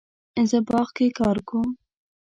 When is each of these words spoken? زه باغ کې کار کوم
زه 0.49 0.57
باغ 0.67 0.87
کې 0.97 1.07
کار 1.19 1.37
کوم 1.47 1.69